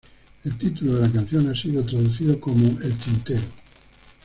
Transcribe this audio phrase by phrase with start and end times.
[0.45, 3.43] El título de la canción ha sido traducido como "El Tintero".